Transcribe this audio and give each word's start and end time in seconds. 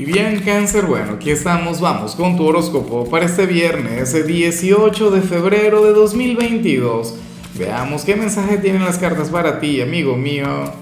Y 0.00 0.06
bien, 0.06 0.40
cáncer, 0.40 0.86
bueno, 0.86 1.16
aquí 1.16 1.30
estamos, 1.30 1.78
vamos 1.78 2.14
con 2.14 2.34
tu 2.34 2.46
horóscopo 2.46 3.04
para 3.10 3.26
este 3.26 3.44
viernes 3.44 4.26
18 4.26 5.10
de 5.10 5.20
febrero 5.20 5.84
de 5.84 5.92
2022. 5.92 7.16
Veamos 7.58 8.06
qué 8.06 8.16
mensaje 8.16 8.56
tienen 8.56 8.82
las 8.82 8.96
cartas 8.96 9.28
para 9.28 9.60
ti, 9.60 9.82
amigo 9.82 10.16
mío. 10.16 10.72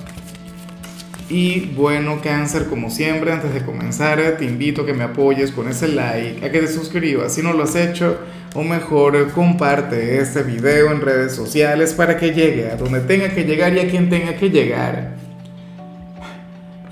Y 1.28 1.62
bueno, 1.74 2.20
cáncer, 2.22 2.66
como 2.68 2.90
siempre, 2.90 3.32
antes 3.32 3.52
de 3.52 3.64
comenzar, 3.64 4.36
te 4.38 4.44
invito 4.44 4.82
a 4.82 4.86
que 4.86 4.94
me 4.94 5.02
apoyes 5.02 5.50
con 5.50 5.66
ese 5.66 5.88
like, 5.88 6.46
a 6.46 6.52
que 6.52 6.60
te 6.60 6.68
suscribas 6.68 7.34
si 7.34 7.42
no 7.42 7.52
lo 7.52 7.64
has 7.64 7.74
hecho, 7.74 8.18
o 8.54 8.62
mejor, 8.62 9.32
comparte 9.32 10.20
este 10.20 10.44
video 10.44 10.92
en 10.92 11.00
redes 11.00 11.34
sociales 11.34 11.92
para 11.92 12.16
que 12.18 12.32
llegue 12.32 12.70
a 12.70 12.76
donde 12.76 13.00
tenga 13.00 13.30
que 13.30 13.42
llegar 13.42 13.74
y 13.74 13.80
a 13.80 13.90
quien 13.90 14.10
tenga 14.10 14.36
que 14.36 14.48
llegar. 14.48 15.16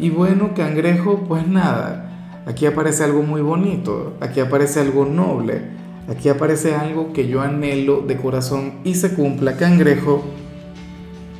Y 0.01 0.11
bueno, 0.11 0.55
cangrejo, 0.57 1.25
pues 1.29 1.47
nada 1.47 2.03
Aquí 2.47 2.65
aparece 2.65 3.03
algo 3.03 3.23
muy 3.23 3.41
bonito, 3.41 4.13
aquí 4.21 4.39
aparece 4.39 4.79
algo 4.79 5.05
noble, 5.05 5.63
aquí 6.09 6.29
aparece 6.29 6.77
algo 6.77 7.13
que 7.13 7.27
yo 7.27 7.41
anhelo 7.41 8.03
de 8.03 8.17
corazón 8.17 8.75
y 8.85 8.95
se 8.95 9.15
cumpla, 9.15 9.57
cangrejo, 9.57 10.23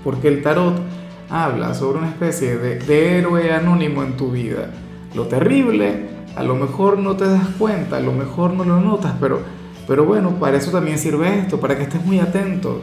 porque 0.03 0.27
el 0.27 0.43
tarot 0.43 0.75
habla 1.31 1.75
sobre 1.75 1.99
una 1.99 2.09
especie 2.09 2.59
de, 2.59 3.19
héroe 3.19 3.53
anónimo 3.53 4.03
en 4.03 4.17
tu 4.17 4.33
vida. 4.33 4.73
Lo 5.15 5.29
terrible, 5.29 6.09
a 6.35 6.43
lo 6.43 6.57
mejor 6.57 6.99
no 6.99 7.17
te 7.17 7.27
das 7.27 7.47
cuenta, 7.57 7.99
a 7.99 8.01
lo 8.01 8.11
mejor 8.11 8.55
no 8.55 8.65
lo 8.65 8.81
notas, 8.81 9.15
pero, 9.21 9.43
pero 9.87 10.05
bueno, 10.05 10.41
para 10.41 10.57
eso 10.57 10.73
también 10.73 10.99
sirve 10.99 11.39
esto, 11.39 11.61
para 11.61 11.77
que 11.77 11.85
estés 11.85 12.05
muy 12.05 12.19
atento, 12.19 12.81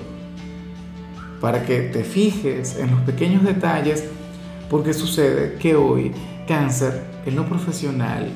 para 1.42 1.66
que 1.66 1.82
te 1.82 2.06
fijes 2.06 2.80
en 2.80 2.92
los 2.92 3.02
pequeños 3.02 3.44
detalles, 3.44 4.06
porque 4.70 4.94
sucede 4.94 5.56
que 5.60 5.76
hoy 5.76 6.14
cáncer 6.48 7.04
en 7.26 7.36
lo 7.36 7.46
profesional 7.46 8.30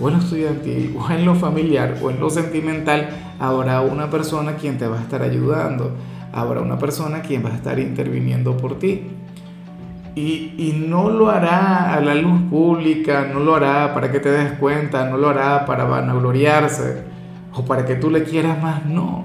o 0.00 0.08
en 0.08 0.14
lo 0.14 0.20
estudiantil 0.20 0.96
o 0.98 1.10
en 1.10 1.24
lo 1.24 1.34
familiar 1.34 1.96
o 2.02 2.10
en 2.10 2.20
lo 2.20 2.30
sentimental, 2.30 3.08
habrá 3.38 3.80
una 3.80 4.10
persona 4.10 4.54
quien 4.56 4.78
te 4.78 4.86
va 4.86 4.98
a 4.98 5.02
estar 5.02 5.22
ayudando, 5.22 5.92
habrá 6.32 6.60
una 6.60 6.78
persona 6.78 7.22
quien 7.22 7.44
va 7.44 7.50
a 7.50 7.54
estar 7.54 7.78
interviniendo 7.78 8.56
por 8.56 8.78
ti. 8.78 9.08
Y, 10.14 10.54
y, 10.58 10.84
no 10.86 11.08
lo 11.08 11.30
hará 11.30 11.94
a 11.94 12.00
la 12.02 12.14
luz 12.14 12.42
pública, 12.50 13.30
no 13.32 13.40
lo 13.40 13.56
hará 13.56 13.94
para 13.94 14.12
que 14.12 14.20
te 14.20 14.30
des 14.30 14.52
cuenta, 14.58 15.08
no 15.08 15.16
lo 15.16 15.30
hará 15.30 15.64
para 15.64 15.84
vanagloriarse 15.84 17.02
o 17.54 17.64
para 17.64 17.86
que 17.86 17.94
tú 17.94 18.10
le 18.10 18.22
quieras 18.24 18.62
más, 18.62 18.84
no. 18.84 19.24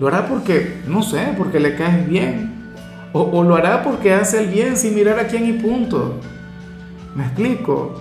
Lo 0.00 0.08
hará 0.08 0.26
porque, 0.26 0.80
no 0.88 1.02
sé, 1.02 1.34
porque 1.36 1.60
le 1.60 1.74
caes 1.74 2.08
bien. 2.08 2.72
O, 3.12 3.24
o 3.24 3.44
lo 3.44 3.56
hará 3.56 3.82
porque 3.82 4.14
hace 4.14 4.42
el 4.42 4.46
bien 4.48 4.78
sin 4.78 4.94
mirar 4.94 5.18
a 5.18 5.26
quién 5.26 5.44
y 5.44 5.52
punto. 5.52 6.18
¿Me 7.16 7.24
explico? 7.24 7.94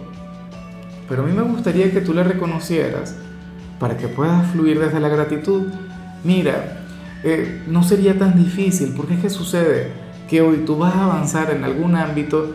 Pero 1.08 1.24
a 1.24 1.26
mí 1.26 1.32
me 1.32 1.44
gustaría 1.44 1.90
que 1.90 2.02
tú 2.02 2.14
le 2.14 2.22
reconocieras 2.22 3.16
para 3.80 3.96
que 3.96 4.10
puedas 4.10 4.52
fluir 4.52 4.78
desde 4.78 5.00
la 5.00 5.08
gratitud. 5.08 5.68
Mira, 6.26 6.86
eh, 7.24 7.64
no 7.66 7.82
sería 7.82 8.20
tan 8.20 8.36
difícil 8.36 8.94
porque 8.94 9.14
es 9.14 9.22
que 9.22 9.30
sucede 9.30 9.94
que 10.30 10.42
hoy 10.42 10.64
tú 10.66 10.78
vas 10.78 10.94
a 10.96 11.06
avanzar 11.06 11.50
en 11.52 11.64
algún 11.64 11.96
ámbito 11.96 12.52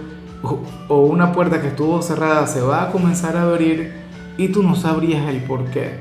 o, 0.88 1.06
una 1.06 1.32
puerta 1.32 1.62
que 1.62 1.68
estuvo 1.68 2.02
cerrada 2.02 2.46
se 2.46 2.60
va 2.60 2.82
a 2.82 2.92
comenzar 2.92 3.38
a 3.38 3.44
abrir 3.44 3.92
y 4.36 4.48
tú 4.48 4.62
no 4.62 4.76
sabrías 4.76 5.30
el 5.30 5.42
por 5.44 5.64
qué. 5.70 5.92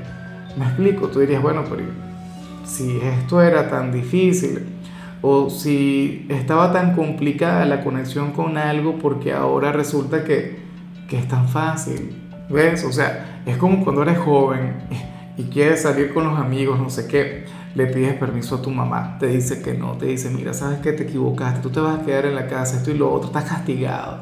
Me 0.58 0.66
explico, 0.66 1.08
tú 1.08 1.20
dirías, 1.20 1.40
bueno, 1.40 1.64
pero 1.70 1.84
si 2.66 2.98
esto 2.98 3.40
era 3.40 3.70
tan 3.70 3.92
difícil 3.92 4.66
o 5.22 5.50
si 5.50 6.26
estaba 6.28 6.72
tan 6.72 6.94
complicada 6.94 7.64
la 7.66 7.82
conexión 7.82 8.32
con 8.32 8.56
algo 8.56 8.98
porque 8.98 9.32
ahora 9.32 9.72
resulta 9.72 10.24
que, 10.24 10.58
que 11.08 11.18
es 11.18 11.28
tan 11.28 11.48
fácil. 11.48 12.16
¿Ves? 12.48 12.84
O 12.84 12.92
sea, 12.92 13.42
es 13.46 13.56
como 13.56 13.84
cuando 13.84 14.02
eres 14.02 14.18
joven 14.18 14.74
y 15.36 15.44
quieres 15.44 15.82
salir 15.82 16.12
con 16.12 16.24
los 16.24 16.38
amigos, 16.38 16.78
no 16.80 16.90
sé 16.90 17.06
qué, 17.06 17.44
le 17.74 17.86
pides 17.86 18.14
permiso 18.14 18.56
a 18.56 18.62
tu 18.62 18.70
mamá, 18.70 19.16
te 19.20 19.28
dice 19.28 19.62
que 19.62 19.74
no, 19.74 19.92
te 19.92 20.06
dice, 20.06 20.28
mira, 20.30 20.52
sabes 20.52 20.80
que 20.80 20.92
te 20.92 21.04
equivocaste, 21.04 21.60
tú 21.60 21.70
te 21.70 21.80
vas 21.80 22.00
a 22.00 22.04
quedar 22.04 22.26
en 22.26 22.34
la 22.34 22.48
casa, 22.48 22.76
esto 22.76 22.90
y 22.90 22.98
lo 22.98 23.12
otro, 23.12 23.28
estás 23.28 23.44
castigado. 23.44 24.18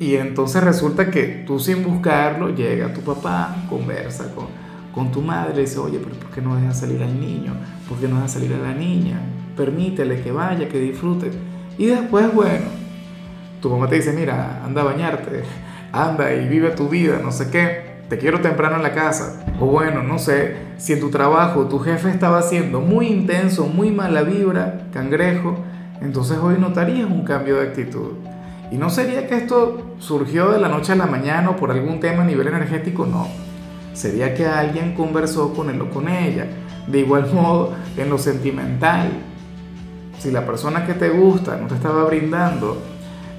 Y 0.00 0.16
entonces 0.16 0.64
resulta 0.64 1.10
que 1.10 1.44
tú 1.46 1.60
sin 1.60 1.84
buscarlo, 1.84 2.48
llega 2.48 2.92
tu 2.92 3.02
papá, 3.02 3.54
conversa 3.68 4.34
con, 4.34 4.46
con 4.92 5.12
tu 5.12 5.22
madre, 5.22 5.54
le 5.54 5.60
dice, 5.62 5.78
oye, 5.78 6.00
pero 6.02 6.16
¿por 6.16 6.30
qué 6.30 6.40
no 6.40 6.56
dejas 6.56 6.80
salir 6.80 7.02
al 7.02 7.20
niño? 7.20 7.52
¿Por 7.90 7.98
qué 7.98 8.08
no 8.08 8.16
dejas 8.16 8.32
salir 8.32 8.54
a 8.54 8.58
la 8.58 8.72
niña? 8.72 9.20
Permítele 9.54 10.22
que 10.22 10.32
vaya, 10.32 10.66
que 10.66 10.80
disfrute. 10.80 11.30
Y 11.76 11.86
después, 11.86 12.32
bueno, 12.32 12.64
tu 13.60 13.68
mamá 13.68 13.86
te 13.86 13.96
dice, 13.96 14.14
mira, 14.14 14.64
anda 14.64 14.80
a 14.80 14.84
bañarte 14.84 15.42
anda 15.92 16.32
y 16.32 16.48
vive 16.48 16.70
tu 16.70 16.88
vida, 16.88 17.20
no 17.22 17.32
sé 17.32 17.50
qué, 17.50 18.00
te 18.08 18.18
quiero 18.18 18.40
temprano 18.40 18.76
en 18.76 18.82
la 18.82 18.92
casa. 18.92 19.44
O 19.60 19.66
bueno, 19.66 20.02
no 20.02 20.18
sé, 20.18 20.56
si 20.78 20.92
en 20.92 21.00
tu 21.00 21.10
trabajo 21.10 21.66
tu 21.66 21.78
jefe 21.78 22.10
estaba 22.10 22.38
haciendo 22.38 22.80
muy 22.80 23.06
intenso, 23.06 23.66
muy 23.66 23.90
mala 23.90 24.22
vibra, 24.22 24.86
cangrejo, 24.92 25.56
entonces 26.00 26.38
hoy 26.38 26.56
notarías 26.58 27.10
un 27.10 27.24
cambio 27.24 27.56
de 27.56 27.68
actitud. 27.68 28.12
Y 28.70 28.76
no 28.76 28.88
sería 28.88 29.26
que 29.26 29.36
esto 29.36 29.96
surgió 29.98 30.50
de 30.50 30.60
la 30.60 30.68
noche 30.68 30.92
a 30.92 30.96
la 30.96 31.06
mañana 31.06 31.50
o 31.50 31.56
por 31.56 31.72
algún 31.72 31.98
tema 31.98 32.22
a 32.22 32.26
nivel 32.26 32.46
energético, 32.46 33.04
no. 33.04 33.26
Sería 33.92 34.34
que 34.34 34.46
alguien 34.46 34.94
conversó 34.94 35.52
con 35.52 35.70
él 35.70 35.80
o 35.80 35.90
con 35.90 36.08
ella. 36.08 36.46
De 36.86 37.00
igual 37.00 37.30
modo, 37.34 37.72
en 37.96 38.10
lo 38.10 38.18
sentimental, 38.18 39.10
si 40.18 40.30
la 40.30 40.44
persona 40.46 40.86
que 40.86 40.94
te 40.94 41.08
gusta 41.08 41.56
no 41.56 41.66
te 41.66 41.74
estaba 41.74 42.04
brindando 42.04 42.76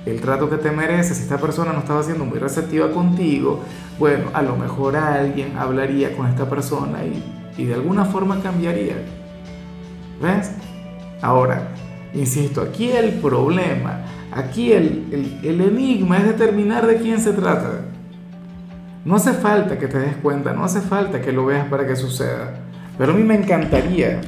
el 0.05 0.19
trato 0.19 0.49
que 0.49 0.57
te 0.57 0.71
mereces, 0.71 1.17
si 1.17 1.23
esta 1.23 1.37
persona 1.37 1.73
no 1.73 1.79
estaba 1.79 2.01
siendo 2.01 2.25
muy 2.25 2.39
receptiva 2.39 2.91
contigo, 2.91 3.61
bueno, 3.99 4.29
a 4.33 4.41
lo 4.41 4.55
mejor 4.55 4.95
alguien 4.95 5.57
hablaría 5.57 6.17
con 6.17 6.27
esta 6.27 6.49
persona 6.49 6.99
y, 7.03 7.63
de 7.63 7.75
alguna 7.75 8.05
forma 8.05 8.41
cambiaría. 8.41 8.95
¿Ves? 10.19 10.53
Ahora, 11.21 11.67
insisto, 12.15 12.61
aquí 12.61 12.89
el 12.89 13.19
problema, 13.19 14.01
aquí 14.31 14.71
el, 14.71 15.39
el 15.43 15.61
enigma 15.61 16.17
es 16.17 16.25
determinar 16.25 16.87
de 16.87 16.97
quién 16.97 17.21
se 17.21 17.33
trata. 17.33 17.81
No 19.05 19.15
hace 19.15 19.33
falta 19.33 19.77
que 19.77 19.87
te 19.87 19.99
des 19.99 20.15
cuenta, 20.15 20.53
no 20.53 20.63
hace 20.63 20.81
falta 20.81 21.21
que 21.21 21.31
lo 21.31 21.45
veas 21.45 21.67
para 21.67 21.85
que 21.85 21.95
suceda. 21.95 22.70
Pero 23.01 23.13
a 23.13 23.15
mí 23.15 23.23
me 23.23 23.33
encantaría 23.33 24.21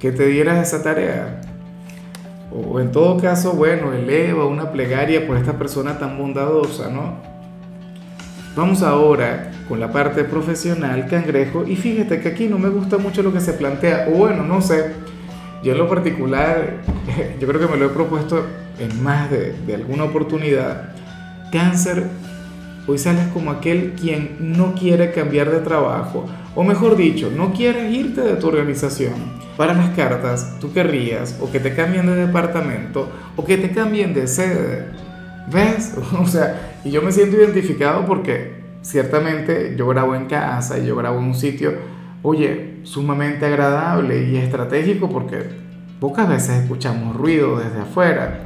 que 0.00 0.10
te 0.10 0.26
dieras 0.26 0.66
esa 0.66 0.82
tarea 0.82 1.40
o 2.50 2.80
en 2.80 2.90
todo 2.90 3.16
caso, 3.18 3.52
bueno, 3.52 3.92
eleva 3.92 4.44
una 4.44 4.72
plegaria 4.72 5.24
por 5.24 5.36
esta 5.36 5.52
persona 5.56 5.96
tan 5.96 6.18
bondadosa, 6.18 6.90
¿no? 6.90 7.14
Vamos 8.56 8.82
ahora 8.82 9.52
con 9.68 9.78
la 9.78 9.92
parte 9.92 10.24
profesional, 10.24 11.06
cangrejo, 11.06 11.64
y 11.64 11.76
fíjate 11.76 12.20
que 12.20 12.30
aquí 12.30 12.48
no 12.48 12.58
me 12.58 12.70
gusta 12.70 12.98
mucho 12.98 13.22
lo 13.22 13.32
que 13.32 13.38
se 13.38 13.52
plantea, 13.52 14.08
o 14.12 14.16
bueno, 14.16 14.42
no 14.42 14.60
sé, 14.60 14.86
yo 15.62 15.70
en 15.70 15.78
lo 15.78 15.88
particular, 15.88 16.78
yo 17.38 17.46
creo 17.46 17.60
que 17.60 17.68
me 17.68 17.76
lo 17.76 17.86
he 17.86 17.90
propuesto 17.90 18.46
en 18.80 19.00
más 19.00 19.30
de, 19.30 19.54
alguna 19.72 20.02
oportunidad. 20.02 20.88
Cáncer, 21.52 22.08
hoy 22.88 22.98
sales 22.98 23.28
como 23.32 23.52
aquel 23.52 23.92
quien 23.92 24.38
no 24.40 24.74
quiere 24.74 25.12
cambiar 25.12 25.52
de 25.52 25.60
trabajo, 25.60 26.26
o 26.54 26.64
mejor 26.64 26.96
dicho, 26.96 27.30
no 27.34 27.52
quieres 27.52 27.92
irte 27.92 28.20
de 28.20 28.34
tu 28.34 28.48
organización. 28.48 29.14
Para 29.56 29.74
las 29.74 29.90
cartas, 29.90 30.56
tú 30.60 30.72
querrías 30.72 31.38
o 31.40 31.50
que 31.50 31.60
te 31.60 31.74
cambien 31.74 32.06
de 32.06 32.14
departamento 32.14 33.08
o 33.36 33.44
que 33.44 33.56
te 33.56 33.70
cambien 33.70 34.14
de 34.14 34.26
sede. 34.26 34.86
¿Ves? 35.52 35.94
O 36.20 36.26
sea, 36.26 36.78
y 36.84 36.90
yo 36.90 37.02
me 37.02 37.12
siento 37.12 37.36
identificado 37.36 38.06
porque 38.06 38.60
ciertamente 38.82 39.74
yo 39.76 39.86
grabo 39.86 40.14
en 40.14 40.26
casa 40.26 40.78
y 40.78 40.86
yo 40.86 40.96
grabo 40.96 41.18
en 41.18 41.26
un 41.26 41.34
sitio, 41.34 41.74
oye, 42.22 42.80
sumamente 42.82 43.46
agradable 43.46 44.24
y 44.24 44.36
estratégico 44.36 45.08
porque 45.08 45.44
pocas 46.00 46.28
veces 46.28 46.62
escuchamos 46.62 47.16
ruido 47.16 47.58
desde 47.58 47.80
afuera. 47.80 48.40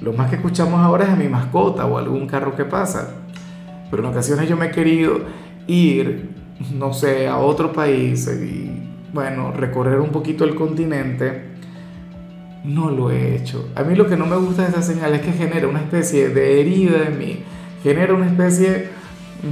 Lo 0.00 0.12
más 0.12 0.28
que 0.28 0.36
escuchamos 0.36 0.80
ahora 0.80 1.04
es 1.04 1.10
a 1.10 1.16
mi 1.16 1.28
mascota 1.28 1.86
o 1.86 1.98
algún 1.98 2.26
carro 2.26 2.56
que 2.56 2.64
pasa. 2.64 3.14
Pero 3.90 4.02
en 4.02 4.10
ocasiones 4.10 4.48
yo 4.48 4.56
me 4.56 4.66
he 4.66 4.70
querido 4.70 5.20
ir 5.66 6.43
no 6.72 6.92
sé, 6.92 7.28
a 7.28 7.38
otro 7.38 7.72
país 7.72 8.28
y, 8.28 8.70
bueno, 9.12 9.52
recorrer 9.52 10.00
un 10.00 10.10
poquito 10.10 10.44
el 10.44 10.54
continente, 10.54 11.54
no 12.64 12.90
lo 12.90 13.10
he 13.10 13.36
hecho. 13.36 13.68
A 13.74 13.82
mí 13.82 13.94
lo 13.94 14.06
que 14.06 14.16
no 14.16 14.26
me 14.26 14.36
gusta 14.36 14.62
de 14.62 14.68
esa 14.68 14.82
señal 14.82 15.14
es 15.14 15.20
que 15.20 15.32
genera 15.32 15.68
una 15.68 15.80
especie 15.80 16.30
de 16.30 16.60
herida 16.60 17.08
en 17.08 17.18
mí, 17.18 17.44
genera 17.82 18.14
una 18.14 18.26
especie 18.26 18.88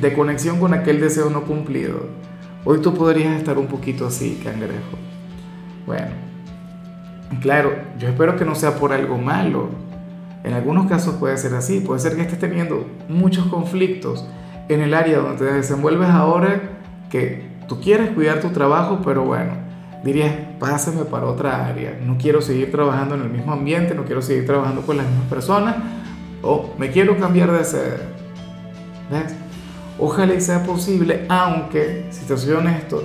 de 0.00 0.12
conexión 0.14 0.58
con 0.58 0.74
aquel 0.74 1.00
deseo 1.00 1.28
no 1.28 1.42
cumplido. 1.42 2.06
Hoy 2.64 2.80
tú 2.80 2.94
podrías 2.94 3.36
estar 3.36 3.58
un 3.58 3.66
poquito 3.66 4.06
así, 4.06 4.40
cangrejo. 4.42 4.98
Bueno, 5.86 6.12
claro, 7.40 7.72
yo 7.98 8.08
espero 8.08 8.36
que 8.36 8.44
no 8.44 8.54
sea 8.54 8.76
por 8.76 8.92
algo 8.92 9.18
malo. 9.18 9.68
En 10.44 10.54
algunos 10.54 10.88
casos 10.88 11.16
puede 11.16 11.36
ser 11.36 11.54
así, 11.54 11.80
puede 11.80 12.00
ser 12.00 12.16
que 12.16 12.22
estés 12.22 12.38
teniendo 12.38 12.86
muchos 13.08 13.46
conflictos 13.46 14.26
en 14.68 14.80
el 14.80 14.94
área 14.94 15.18
donde 15.18 15.44
te 15.44 15.52
desenvuelves 15.52 16.08
ahora 16.08 16.81
que 17.12 17.42
tú 17.68 17.78
quieres 17.78 18.10
cuidar 18.12 18.40
tu 18.40 18.48
trabajo, 18.48 19.00
pero 19.04 19.22
bueno, 19.22 19.52
dirías, 20.02 20.32
pásame 20.58 21.04
para 21.04 21.26
otra 21.26 21.66
área, 21.66 22.00
no 22.02 22.16
quiero 22.16 22.40
seguir 22.40 22.72
trabajando 22.72 23.14
en 23.14 23.20
el 23.20 23.28
mismo 23.28 23.52
ambiente, 23.52 23.94
no 23.94 24.06
quiero 24.06 24.22
seguir 24.22 24.46
trabajando 24.46 24.80
con 24.80 24.96
las 24.96 25.06
mismas 25.06 25.28
personas, 25.28 25.76
o 26.40 26.70
me 26.78 26.90
quiero 26.90 27.18
cambiar 27.18 27.52
de 27.52 27.64
sede. 27.64 27.98
¿Ves? 29.10 29.34
Ojalá 29.98 30.32
y 30.32 30.40
sea 30.40 30.64
posible, 30.64 31.26
aunque, 31.28 32.06
si 32.10 32.24
te 32.24 32.34
soy 32.38 32.54
honesto, 32.54 33.04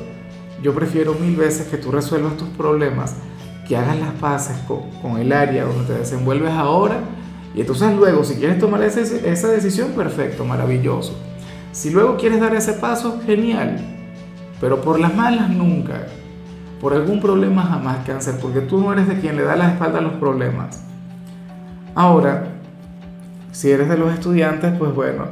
yo 0.64 0.74
prefiero 0.74 1.14
mil 1.14 1.36
veces 1.36 1.68
que 1.68 1.76
tú 1.76 1.92
resuelvas 1.92 2.38
tus 2.38 2.48
problemas, 2.50 3.14
que 3.68 3.76
hagas 3.76 4.00
las 4.00 4.14
paces 4.14 4.56
con, 5.02 5.18
el 5.18 5.34
área 5.34 5.66
donde 5.66 5.94
te 5.94 6.00
desenvuelves 6.00 6.54
ahora, 6.54 7.02
y 7.54 7.60
entonces 7.60 7.94
luego, 7.94 8.24
si 8.24 8.36
quieres 8.36 8.58
tomar 8.58 8.82
esa 8.84 9.48
decisión, 9.50 9.90
perfecto, 9.92 10.46
maravilloso. 10.46 11.14
Si 11.74 11.90
luego 11.90 12.16
quieres 12.16 12.40
dar 12.40 12.56
ese 12.56 12.74
paso, 12.74 13.20
genial, 13.26 13.97
pero 14.60 14.82
por 14.82 15.00
las 15.00 15.16
malas 15.16 15.50
nunca, 15.50 16.08
por 16.82 16.94
algún 16.94 17.20
problema 17.20 17.64
jamás 17.64 18.06
cáncer, 18.06 18.36
porque 18.42 18.62
tú 18.62 18.80
no 18.80 18.94
eres 18.94 19.08
de 19.08 19.20
quien 19.20 19.36
le 19.36 19.44
da 19.44 19.56
la 19.56 19.70
espalda 19.70 20.00
a 20.00 20.02
los 20.02 20.14
problemas. 20.14 20.84
Ahora, 21.96 22.48
si 23.52 23.72
eres 23.72 23.90
de 23.90 23.98
los 23.98 24.14
estudiantes, 24.14 24.74
pues 24.78 24.94
bueno, 24.94 25.26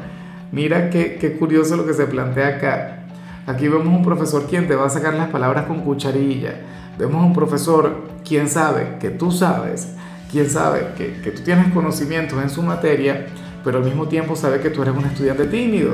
mira 0.51 0.89
qué, 0.89 1.18
qué 1.19 1.38
curioso 1.38 1.77
lo 1.77 1.86
que 1.86 1.94
se 1.94 2.07
plantea 2.07 2.48
acá. 2.48 3.00
Aquí 3.48 3.68
vemos 3.68 3.88
un 3.88 4.04
profesor 4.04 4.48
quien 4.48 4.68
te 4.68 4.75
va 4.75 4.88
a 4.88 4.89
sacar 4.89 5.13
las 5.13 5.30
palabras 5.30 5.66
con 5.66 5.81
cucharilla. 5.81 6.56
Vemos 6.98 7.24
un 7.24 7.33
profesor 7.33 8.06
quien 8.27 8.50
sabe 8.50 8.98
que 9.00 9.12
tú 9.12 9.31
sabes, 9.31 9.94
quien 10.31 10.50
sabe 10.50 10.94
que, 10.98 11.22
que 11.22 11.31
tú 11.31 11.44
tienes 11.44 11.72
conocimientos 11.72 12.42
en 12.42 12.50
su 12.50 12.63
materia, 12.63 13.27
pero 13.63 13.77
al 13.77 13.83
mismo 13.83 14.07
tiempo 14.07 14.36
sabe 14.36 14.60
que 14.60 14.72
tú 14.72 14.81
eres 14.81 14.95
un 14.95 15.06
estudiante 15.06 15.45
tímido. 15.45 15.92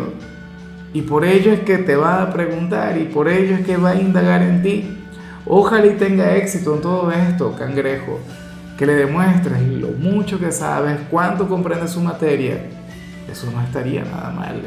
Y 0.93 1.03
por 1.03 1.23
ello 1.25 1.53
es 1.53 1.61
que 1.61 1.77
te 1.77 1.95
va 1.95 2.21
a 2.21 2.33
preguntar 2.33 2.97
y 2.97 3.05
por 3.05 3.29
ello 3.29 3.55
es 3.55 3.65
que 3.65 3.77
va 3.77 3.91
a 3.91 3.95
indagar 3.95 4.41
en 4.41 4.61
ti. 4.61 4.97
Ojalá 5.45 5.85
y 5.87 5.95
tenga 5.95 6.35
éxito 6.35 6.75
en 6.75 6.81
todo 6.81 7.11
esto, 7.11 7.55
cangrejo 7.57 8.19
que 8.81 8.87
le 8.87 8.95
demuestres 8.95 9.61
lo 9.61 9.89
mucho 9.89 10.39
que 10.39 10.51
sabes, 10.51 10.97
cuánto 11.11 11.47
comprendes 11.47 11.91
su 11.91 12.01
materia, 12.01 12.65
eso 13.31 13.51
no 13.51 13.61
estaría 13.61 14.03
nada 14.03 14.31
mal. 14.31 14.59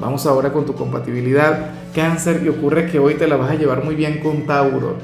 Vamos 0.00 0.26
ahora 0.26 0.52
con 0.52 0.66
tu 0.66 0.74
compatibilidad 0.74 1.70
cáncer 1.94 2.42
y 2.44 2.48
ocurre 2.48 2.90
que 2.90 2.98
hoy 2.98 3.14
te 3.14 3.28
la 3.28 3.36
vas 3.36 3.52
a 3.52 3.54
llevar 3.54 3.84
muy 3.84 3.94
bien 3.94 4.18
con 4.18 4.44
Tauro. 4.44 4.96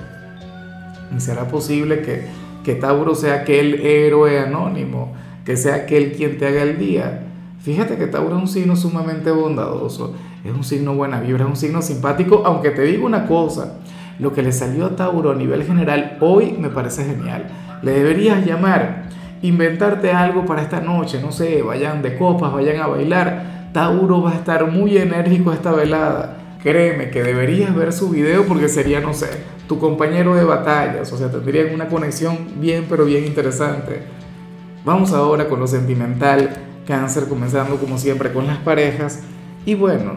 Y 1.16 1.20
será 1.20 1.46
posible 1.46 2.02
que, 2.02 2.26
que 2.64 2.74
Tauro 2.74 3.14
sea 3.14 3.34
aquel 3.34 3.86
héroe 3.86 4.40
anónimo, 4.40 5.14
que 5.44 5.56
sea 5.56 5.76
aquel 5.76 6.10
quien 6.10 6.38
te 6.38 6.48
haga 6.48 6.64
el 6.64 6.76
día. 6.76 7.27
Fíjate 7.68 7.98
que 7.98 8.06
Tauro 8.06 8.36
es 8.36 8.42
un 8.42 8.48
signo 8.48 8.76
sumamente 8.76 9.30
bondadoso, 9.30 10.14
es 10.42 10.50
un 10.50 10.64
signo 10.64 10.94
buena 10.94 11.20
vibra, 11.20 11.44
es 11.44 11.50
un 11.50 11.56
signo 11.56 11.82
simpático, 11.82 12.42
aunque 12.46 12.70
te 12.70 12.80
digo 12.80 13.04
una 13.04 13.26
cosa, 13.26 13.74
lo 14.18 14.32
que 14.32 14.42
le 14.42 14.52
salió 14.52 14.86
a 14.86 14.96
Tauro 14.96 15.32
a 15.32 15.34
nivel 15.34 15.64
general 15.64 16.16
hoy 16.20 16.56
me 16.58 16.70
parece 16.70 17.04
genial 17.04 17.50
le 17.82 17.92
deberías 17.92 18.42
llamar, 18.44 19.02
inventarte 19.42 20.12
algo 20.12 20.46
para 20.46 20.62
esta 20.62 20.80
noche, 20.80 21.20
no 21.20 21.30
sé, 21.30 21.60
vayan 21.60 22.00
de 22.00 22.16
copas, 22.16 22.52
vayan 22.52 22.80
a 22.80 22.86
bailar. 22.86 23.68
Tauro 23.72 24.22
va 24.22 24.32
a 24.32 24.34
estar 24.36 24.70
muy 24.70 24.96
enérgico 24.96 25.52
esta 25.52 25.72
velada. 25.72 26.38
Créeme 26.62 27.10
que 27.10 27.22
deberías 27.22 27.74
ver 27.76 27.92
su 27.92 28.08
video 28.08 28.46
porque 28.46 28.70
sería, 28.70 29.00
no 29.00 29.12
sé, 29.12 29.28
tu 29.68 29.78
compañero 29.78 30.34
de 30.34 30.44
batallas, 30.44 31.12
o 31.12 31.18
sea, 31.18 31.30
tendrían 31.30 31.74
una 31.74 31.88
conexión 31.88 32.36
bien, 32.56 32.86
pero 32.88 33.04
bien 33.04 33.26
interesante. 33.26 34.02
Vamos 34.84 35.12
ahora 35.12 35.48
con 35.48 35.60
lo 35.60 35.66
sentimental, 35.66 36.67
cáncer, 36.88 37.28
comenzando 37.28 37.76
como 37.76 37.98
siempre 37.98 38.32
con 38.32 38.48
las 38.48 38.58
parejas. 38.58 39.20
Y 39.64 39.74
bueno, 39.74 40.16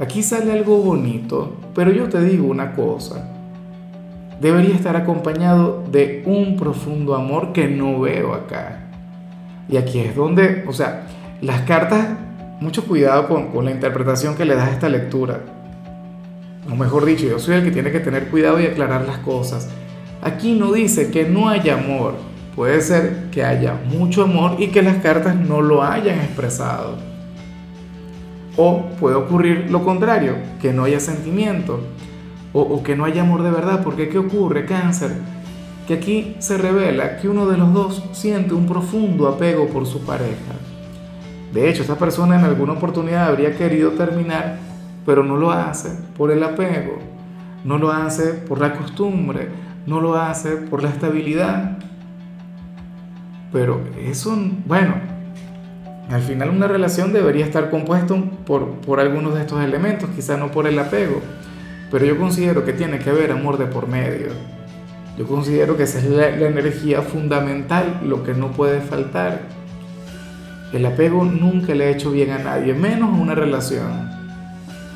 aquí 0.00 0.24
sale 0.24 0.50
algo 0.50 0.78
bonito, 0.78 1.56
pero 1.74 1.92
yo 1.92 2.08
te 2.08 2.20
digo 2.20 2.48
una 2.48 2.72
cosa 2.72 3.30
debería 4.40 4.74
estar 4.74 4.96
acompañado 4.96 5.84
de 5.90 6.22
un 6.26 6.56
profundo 6.56 7.14
amor 7.14 7.52
que 7.52 7.68
no 7.68 8.00
veo 8.00 8.34
acá. 8.34 8.80
Y 9.68 9.76
aquí 9.76 10.00
es 10.00 10.14
donde, 10.14 10.64
o 10.66 10.72
sea, 10.72 11.06
las 11.40 11.62
cartas, 11.62 12.08
mucho 12.60 12.84
cuidado 12.84 13.28
con, 13.28 13.64
la 13.64 13.70
interpretación 13.70 14.34
que 14.34 14.44
le 14.44 14.54
das 14.54 14.68
a 14.68 14.72
esta 14.72 14.88
lectura. 14.88 15.40
O 16.70 16.76
mejor 16.76 17.04
dicho, 17.04 17.26
yo 17.26 17.38
soy 17.38 17.56
el 17.56 17.64
que 17.64 17.70
tiene 17.70 17.90
que 17.90 18.00
tener 18.00 18.28
cuidado 18.28 18.60
y 18.60 18.66
aclarar 18.66 19.06
las 19.06 19.18
cosas. 19.18 19.70
Aquí 20.22 20.52
no 20.52 20.72
dice 20.72 21.10
que 21.10 21.24
no 21.24 21.48
haya 21.48 21.74
amor. 21.74 22.14
Puede 22.54 22.80
ser 22.80 23.30
que 23.30 23.44
haya 23.44 23.74
mucho 23.90 24.22
amor 24.22 24.56
y 24.58 24.68
que 24.68 24.82
las 24.82 24.96
cartas 24.98 25.34
no 25.34 25.60
lo 25.60 25.82
hayan 25.82 26.20
expresado. 26.20 26.96
O 28.56 28.86
puede 29.00 29.16
ocurrir 29.16 29.70
lo 29.70 29.84
contrario, 29.84 30.36
que 30.60 30.72
no 30.72 30.84
haya 30.84 31.00
sentimiento 31.00 31.80
o, 32.54 32.82
que 32.84 32.94
no 32.94 33.04
haya 33.04 33.22
amor 33.22 33.42
de 33.42 33.50
verdad, 33.50 33.82
porque 33.82 34.08
¿qué 34.08 34.18
ocurre, 34.18 34.64
cáncer? 34.64 35.10
Que 35.88 35.94
aquí 35.94 36.36
se 36.38 36.56
revela 36.56 37.16
que 37.16 37.28
uno 37.28 37.46
de 37.46 37.58
los 37.58 37.74
dos 37.74 38.02
siente 38.12 38.54
un 38.54 38.66
profundo 38.66 39.26
apego 39.26 39.66
por 39.66 39.86
su 39.86 40.04
pareja. 40.04 40.54
De 41.52 41.68
hecho, 41.68 41.82
esta 41.82 41.96
persona 41.96 42.38
en 42.38 42.44
alguna 42.44 42.74
oportunidad 42.74 43.26
habría 43.26 43.56
querido 43.56 43.90
terminar, 43.90 44.56
pero 45.04 45.24
no 45.24 45.36
lo 45.36 45.50
hace 45.50 45.90
por 46.16 46.30
el 46.30 46.44
apego, 46.44 46.98
no 47.64 47.76
lo 47.76 47.90
hace 47.90 48.34
por 48.34 48.60
la 48.60 48.74
costumbre, 48.74 49.48
no 49.86 50.00
lo 50.00 50.14
hace 50.14 50.52
por 50.56 50.82
la 50.82 50.90
estabilidad. 50.90 51.78
Pero 53.54 53.80
eso, 54.04 54.36
bueno, 54.66 54.96
al 56.10 56.22
final 56.22 56.50
una 56.50 56.66
relación 56.66 57.12
debería 57.12 57.44
estar 57.44 57.70
compuesta 57.70 58.16
por, 58.44 58.80
por 58.80 58.98
algunos 58.98 59.32
de 59.36 59.42
estos 59.42 59.62
elementos, 59.62 60.10
quizá 60.10 60.36
no 60.36 60.50
por 60.50 60.66
el 60.66 60.76
apego. 60.76 61.22
Pero 61.88 62.04
yo 62.04 62.18
considero 62.18 62.64
que 62.64 62.72
tiene 62.72 62.98
que 62.98 63.10
haber 63.10 63.30
amor 63.30 63.56
de 63.56 63.66
por 63.66 63.86
medio. 63.86 64.30
Yo 65.16 65.28
considero 65.28 65.76
que 65.76 65.84
esa 65.84 66.00
es 66.00 66.06
la, 66.06 66.30
energía 66.30 67.00
fundamental, 67.02 68.00
lo 68.04 68.24
que 68.24 68.34
no 68.34 68.50
puede 68.50 68.80
faltar. 68.80 69.42
El 70.72 70.84
apego 70.84 71.24
nunca 71.24 71.76
le 71.76 71.84
ha 71.84 71.90
hecho 71.90 72.10
bien 72.10 72.32
a 72.32 72.38
nadie, 72.38 72.74
menos 72.74 73.10
a 73.10 73.22
una 73.22 73.36
relación. 73.36 74.10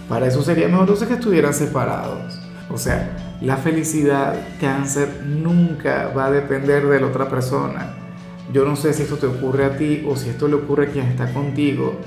Para 0.09 0.27
eso 0.27 0.43
sería 0.43 0.67
mejor 0.67 0.99
que 0.99 1.15
estuvieran 1.15 1.55
separados. 1.55 2.41
O 2.75 2.77
sea, 2.77 3.37
la 3.41 3.57
felicidad, 3.57 4.35
cáncer, 4.61 5.23
nunca 5.25 6.09
va 6.09 6.27
a 6.27 6.31
depender 6.33 6.85
de 6.89 6.99
la 6.99 7.07
otra 7.07 7.29
persona. 7.29 8.08
Yo 8.53 8.65
no 8.65 8.77
sé 8.77 8.93
si 8.95 9.03
esto 9.03 9.17
te 9.17 9.27
ocurre 9.27 9.65
a 9.65 9.77
ti 9.77 10.05
o 10.09 10.17
si 10.17 10.31
esto 10.31 10.49
le 10.49 10.55
ocurre 10.55 10.87
a 10.87 10.91
quien 10.91 11.07
está 11.07 11.33
contigo, 11.33 11.99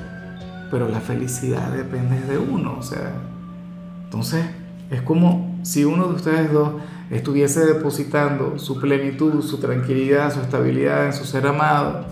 pero 0.72 0.88
la 0.88 1.00
felicidad 1.00 1.72
depende 1.72 2.20
de 2.22 2.38
uno. 2.38 2.78
O 2.80 2.84
sea, 2.84 3.14
entonces 4.06 4.46
es 4.90 5.02
como 5.02 5.60
si 5.64 5.86
uno 5.86 6.08
de 6.08 6.16
ustedes 6.16 6.52
dos 6.52 6.74
estuviese 7.12 7.66
depositando 7.66 8.58
su 8.58 8.80
plenitud, 8.80 9.44
su 9.44 9.60
tranquilidad, 9.60 10.34
su 10.34 10.40
estabilidad 10.42 11.06
en 11.06 11.14
su 11.14 11.26
ser 11.26 11.46
amado. 11.46 12.06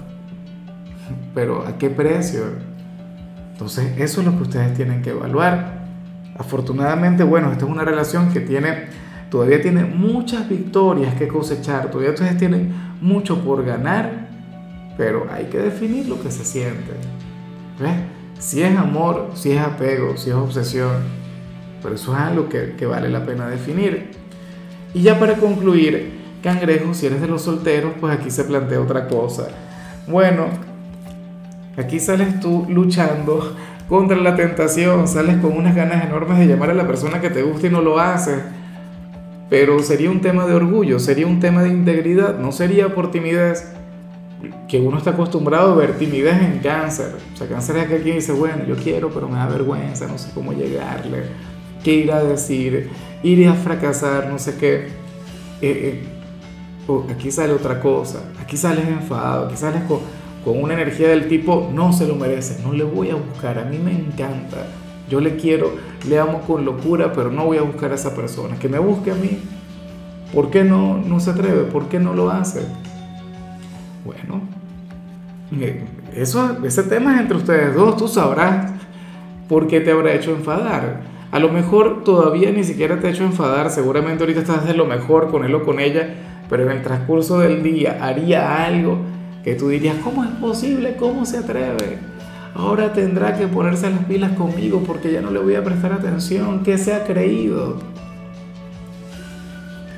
Pero 1.33 1.65
¿a 1.65 1.77
qué 1.77 1.89
precio? 1.89 2.43
Entonces 3.51 3.93
eso 3.97 4.21
es 4.21 4.27
lo 4.27 4.37
que 4.37 4.43
ustedes 4.43 4.73
tienen 4.75 5.01
que 5.01 5.09
evaluar. 5.09 5.79
Afortunadamente, 6.37 7.23
bueno, 7.23 7.51
esta 7.51 7.65
es 7.65 7.71
una 7.71 7.83
relación 7.83 8.29
que 8.29 8.39
tiene, 8.39 8.87
todavía 9.29 9.61
tiene 9.61 9.83
muchas 9.83 10.47
victorias 10.47 11.15
que 11.15 11.27
cosechar, 11.27 11.91
todavía 11.91 12.11
ustedes 12.11 12.37
tienen 12.37 12.73
mucho 13.01 13.43
por 13.43 13.65
ganar, 13.65 14.28
pero 14.99 15.27
hay 15.31 15.45
que 15.45 15.57
definir 15.57 16.09
lo 16.09 16.21
que 16.21 16.29
se 16.29 16.43
siente. 16.43 16.91
¿Ves? 17.79 17.93
Si 18.37 18.61
es 18.61 18.77
amor, 18.77 19.31
si 19.33 19.53
es 19.53 19.61
apego, 19.61 20.17
si 20.17 20.29
es 20.29 20.35
obsesión, 20.35 20.91
pero 21.81 21.95
eso 21.95 22.13
es 22.13 22.19
algo 22.19 22.49
que, 22.49 22.75
que 22.77 22.85
vale 22.85 23.07
la 23.07 23.25
pena 23.25 23.47
definir. 23.47 24.11
Y 24.93 25.01
ya 25.01 25.17
para 25.17 25.35
concluir, 25.35 26.19
cangrejo, 26.43 26.93
si 26.93 27.05
eres 27.05 27.21
de 27.21 27.27
los 27.29 27.43
solteros, 27.43 27.93
pues 28.01 28.13
aquí 28.13 28.29
se 28.29 28.43
plantea 28.43 28.81
otra 28.81 29.07
cosa. 29.07 29.47
Bueno, 30.05 30.47
aquí 31.77 31.97
sales 32.01 32.41
tú 32.41 32.65
luchando 32.67 33.55
contra 33.87 34.17
la 34.17 34.35
tentación, 34.35 35.07
sales 35.07 35.37
con 35.37 35.55
unas 35.55 35.77
ganas 35.77 36.03
enormes 36.03 36.39
de 36.39 36.47
llamar 36.47 36.71
a 36.71 36.73
la 36.73 36.85
persona 36.85 37.21
que 37.21 37.29
te 37.29 37.41
gusta 37.41 37.67
y 37.67 37.69
no 37.69 37.79
lo 37.79 37.99
haces. 37.99 38.41
Pero 39.49 39.79
sería 39.79 40.11
un 40.11 40.19
tema 40.19 40.45
de 40.45 40.55
orgullo, 40.55 40.99
sería 40.99 41.25
un 41.25 41.39
tema 41.39 41.63
de 41.63 41.69
integridad, 41.69 42.37
no 42.37 42.51
sería 42.51 42.93
por 42.93 43.11
timidez. 43.11 43.78
Que 44.67 44.79
uno 44.79 44.97
está 44.97 45.11
acostumbrado 45.11 45.73
a 45.73 45.75
ver 45.75 45.97
timidez 45.97 46.41
en 46.41 46.59
cáncer. 46.59 47.15
O 47.33 47.37
sea, 47.37 47.47
cáncer 47.47 47.77
es 47.77 47.85
aquel 47.85 48.03
que 48.03 48.13
dice, 48.13 48.31
bueno, 48.31 48.63
yo 48.65 48.75
quiero, 48.75 49.09
pero 49.09 49.27
me 49.27 49.37
da 49.37 49.47
vergüenza, 49.47 50.07
no 50.07 50.17
sé 50.17 50.29
cómo 50.33 50.53
llegarle 50.53 51.23
qué 51.83 51.93
ir 51.93 52.11
a 52.11 52.23
decir, 52.23 52.89
iré 53.23 53.47
a 53.47 53.53
fracasar, 53.53 54.29
no 54.29 54.39
sé 54.39 54.55
qué. 54.57 54.87
Eh, 55.61 56.03
eh, 56.81 57.03
aquí 57.11 57.31
sale 57.31 57.53
otra 57.53 57.79
cosa, 57.79 58.23
aquí 58.41 58.57
sales 58.57 58.87
enfadado, 58.87 59.47
aquí 59.47 59.57
sales 59.57 59.83
con, 59.83 59.99
con 60.43 60.61
una 60.61 60.73
energía 60.73 61.09
del 61.09 61.27
tipo, 61.27 61.69
no 61.73 61.93
se 61.93 62.07
lo 62.07 62.15
merece, 62.15 62.61
no 62.63 62.73
le 62.73 62.83
voy 62.83 63.11
a 63.11 63.15
buscar, 63.15 63.59
a 63.59 63.65
mí 63.65 63.77
me 63.77 63.91
encanta, 63.91 64.65
yo 65.09 65.19
le 65.19 65.35
quiero, 65.35 65.73
le 66.07 66.17
amo 66.17 66.41
con 66.41 66.65
locura, 66.65 67.13
pero 67.13 67.29
no 67.29 67.45
voy 67.45 67.57
a 67.57 67.61
buscar 67.61 67.91
a 67.91 67.95
esa 67.95 68.15
persona, 68.15 68.57
que 68.57 68.69
me 68.69 68.79
busque 68.79 69.11
a 69.11 69.15
mí. 69.15 69.39
¿Por 70.33 70.51
qué 70.51 70.63
no, 70.63 70.97
no 70.97 71.19
se 71.19 71.31
atreve? 71.31 71.63
¿Por 71.63 71.89
qué 71.89 71.99
no 71.99 72.13
lo 72.13 72.29
hace? 72.29 72.61
Bueno, 74.05 74.41
eh, 75.59 75.83
eso, 76.15 76.57
ese 76.63 76.83
tema 76.83 77.15
es 77.15 77.21
entre 77.21 77.37
ustedes 77.37 77.75
dos, 77.75 77.97
tú 77.97 78.07
sabrás 78.07 78.71
por 79.47 79.67
qué 79.67 79.81
te 79.81 79.91
habrá 79.91 80.13
hecho 80.13 80.31
enfadar. 80.31 81.01
A 81.31 81.39
lo 81.39 81.49
mejor 81.49 82.03
todavía 82.03 82.51
ni 82.51 82.63
siquiera 82.63 82.99
te 82.99 83.07
ha 83.07 83.11
hecho 83.11 83.23
enfadar, 83.23 83.69
seguramente 83.69 84.23
ahorita 84.23 84.41
estás 84.41 84.65
de 84.65 84.73
lo 84.73 84.85
mejor 84.85 85.29
con 85.29 85.43
él 85.43 85.53
o 85.53 85.63
con 85.63 85.79
ella, 85.79 86.15
pero 86.49 86.63
en 86.63 86.71
el 86.71 86.81
transcurso 86.81 87.39
del 87.39 87.61
día 87.61 87.99
haría 88.01 88.65
algo 88.65 88.97
que 89.43 89.55
tú 89.55 89.69
dirías, 89.69 89.97
¿cómo 90.03 90.23
es 90.23 90.31
posible? 90.31 90.95
¿Cómo 90.97 91.25
se 91.25 91.37
atreve? 91.37 92.09
ahora 92.55 92.93
tendrá 92.93 93.37
que 93.37 93.47
ponerse 93.47 93.89
las 93.89 94.05
pilas 94.05 94.33
conmigo 94.33 94.83
porque 94.85 95.11
ya 95.11 95.21
no 95.21 95.31
le 95.31 95.39
voy 95.39 95.55
a 95.55 95.63
prestar 95.63 95.93
atención. 95.93 96.63
¿Qué 96.63 96.77
se 96.77 96.93
ha 96.93 97.03
creído? 97.03 97.77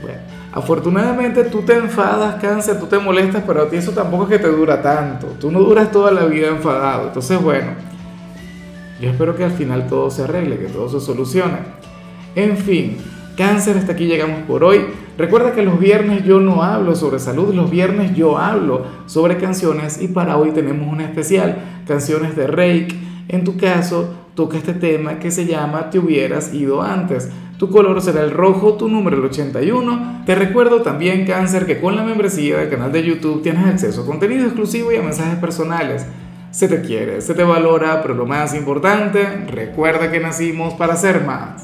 Bueno, 0.01 0.19
afortunadamente 0.51 1.45
tú 1.45 1.61
te 1.61 1.75
enfadas, 1.75 2.41
cáncer, 2.41 2.79
tú 2.79 2.87
te 2.87 2.97
molestas, 2.99 3.43
pero 3.45 3.63
a 3.63 3.69
ti 3.69 3.77
eso 3.77 3.91
tampoco 3.91 4.23
es 4.23 4.29
que 4.29 4.39
te 4.39 4.49
dura 4.49 4.81
tanto. 4.81 5.27
Tú 5.39 5.51
no 5.51 5.59
duras 5.59 5.91
toda 5.91 6.11
la 6.11 6.25
vida 6.25 6.47
enfadado. 6.47 7.07
Entonces, 7.07 7.41
bueno, 7.41 7.71
yo 8.99 9.09
espero 9.09 9.35
que 9.35 9.43
al 9.43 9.51
final 9.51 9.87
todo 9.87 10.09
se 10.11 10.23
arregle, 10.23 10.57
que 10.57 10.67
todo 10.67 10.87
se 10.89 11.03
solucione. 11.05 11.57
En 12.35 12.57
fin, 12.57 12.97
cáncer, 13.35 13.77
hasta 13.77 13.93
aquí 13.93 14.05
llegamos 14.05 14.43
por 14.43 14.63
hoy. 14.63 14.85
Recuerda 15.17 15.53
que 15.53 15.63
los 15.63 15.79
viernes 15.79 16.23
yo 16.23 16.39
no 16.39 16.63
hablo 16.63 16.95
sobre 16.95 17.19
salud, 17.19 17.53
los 17.53 17.69
viernes 17.69 18.15
yo 18.15 18.37
hablo 18.37 18.85
sobre 19.05 19.37
canciones 19.37 20.01
y 20.01 20.07
para 20.07 20.37
hoy 20.37 20.51
tenemos 20.51 20.91
una 20.91 21.03
especial, 21.03 21.57
canciones 21.87 22.35
de 22.35 22.47
Reik. 22.47 22.93
En 23.27 23.43
tu 23.43 23.57
caso, 23.57 24.13
toca 24.35 24.57
este 24.57 24.73
tema 24.73 25.19
que 25.19 25.31
se 25.31 25.45
llama 25.45 25.89
Te 25.89 25.99
hubieras 25.99 26.53
ido 26.53 26.81
antes. 26.81 27.29
Tu 27.61 27.69
color 27.69 28.01
será 28.01 28.23
el 28.23 28.31
rojo, 28.31 28.73
tu 28.73 28.89
número 28.89 29.17
el 29.17 29.25
81. 29.25 30.23
Te 30.25 30.33
recuerdo 30.33 30.81
también, 30.81 31.27
Cáncer, 31.27 31.67
que 31.67 31.79
con 31.79 31.95
la 31.95 32.01
membresía 32.01 32.57
del 32.57 32.71
canal 32.71 32.91
de 32.91 33.03
YouTube 33.03 33.43
tienes 33.43 33.67
acceso 33.67 34.01
a 34.01 34.05
contenido 34.07 34.45
exclusivo 34.45 34.91
y 34.91 34.95
a 34.95 35.03
mensajes 35.03 35.37
personales. 35.37 36.03
Se 36.49 36.67
te 36.67 36.81
quiere, 36.81 37.21
se 37.21 37.35
te 37.35 37.43
valora, 37.43 38.01
pero 38.01 38.15
lo 38.15 38.25
más 38.25 38.55
importante, 38.55 39.45
recuerda 39.45 40.09
que 40.09 40.19
nacimos 40.19 40.73
para 40.73 40.95
ser 40.95 41.23
más. 41.23 41.51